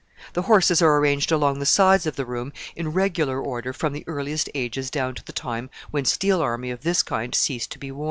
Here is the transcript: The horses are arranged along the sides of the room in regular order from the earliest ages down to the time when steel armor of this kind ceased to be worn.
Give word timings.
The 0.33 0.41
horses 0.41 0.81
are 0.81 0.97
arranged 0.97 1.31
along 1.31 1.59
the 1.59 1.65
sides 1.67 2.07
of 2.07 2.15
the 2.15 2.25
room 2.25 2.53
in 2.75 2.91
regular 2.91 3.39
order 3.39 3.71
from 3.71 3.93
the 3.93 4.03
earliest 4.07 4.49
ages 4.55 4.89
down 4.89 5.13
to 5.13 5.23
the 5.23 5.31
time 5.31 5.69
when 5.91 6.05
steel 6.05 6.41
armor 6.41 6.73
of 6.73 6.81
this 6.81 7.03
kind 7.03 7.35
ceased 7.35 7.69
to 7.73 7.77
be 7.77 7.91
worn. 7.91 7.99